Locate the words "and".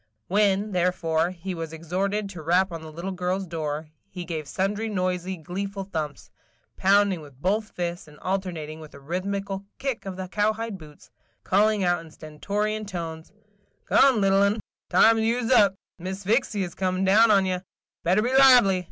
8.07-8.17